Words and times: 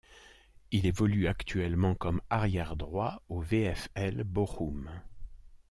Il 0.71 0.87
évolue 0.87 1.27
actuellement 1.27 1.93
comme 1.93 2.21
arrière 2.31 2.75
droit 2.75 3.21
au 3.29 3.39
VfL 3.39 4.23
Bochum. 4.23 4.89